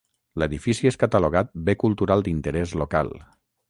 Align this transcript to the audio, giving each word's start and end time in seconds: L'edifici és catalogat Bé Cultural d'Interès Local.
L'edifici 0.43 0.89
és 0.93 0.97
catalogat 1.03 1.53
Bé 1.69 1.79
Cultural 1.87 2.29
d'Interès 2.29 2.79
Local. 2.85 3.19